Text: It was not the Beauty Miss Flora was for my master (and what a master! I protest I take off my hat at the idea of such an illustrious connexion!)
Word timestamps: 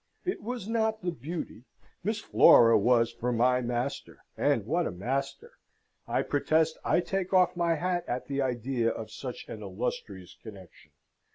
It 0.25 0.41
was 0.41 0.67
not 0.67 1.03
the 1.03 1.11
Beauty 1.11 1.65
Miss 2.03 2.19
Flora 2.21 2.75
was 2.75 3.11
for 3.11 3.31
my 3.31 3.61
master 3.61 4.17
(and 4.35 4.65
what 4.65 4.87
a 4.87 4.91
master! 4.91 5.51
I 6.07 6.23
protest 6.23 6.79
I 6.83 7.01
take 7.01 7.33
off 7.33 7.55
my 7.55 7.75
hat 7.75 8.05
at 8.07 8.25
the 8.25 8.41
idea 8.41 8.89
of 8.89 9.11
such 9.11 9.45
an 9.47 9.61
illustrious 9.61 10.35
connexion!) 10.41 10.93